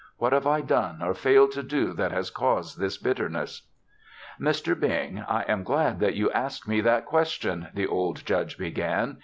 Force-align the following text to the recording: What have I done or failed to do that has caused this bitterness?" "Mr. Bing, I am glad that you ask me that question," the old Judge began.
What 0.17 0.33
have 0.33 0.47
I 0.47 0.61
done 0.61 1.03
or 1.03 1.13
failed 1.13 1.51
to 1.51 1.61
do 1.61 1.93
that 1.93 2.11
has 2.11 2.31
caused 2.31 2.79
this 2.79 2.97
bitterness?" 2.97 3.67
"Mr. 4.39 4.73
Bing, 4.73 5.19
I 5.27 5.43
am 5.43 5.61
glad 5.63 5.99
that 5.99 6.15
you 6.15 6.31
ask 6.31 6.67
me 6.67 6.81
that 6.81 7.05
question," 7.05 7.67
the 7.75 7.85
old 7.85 8.25
Judge 8.25 8.57
began. 8.57 9.19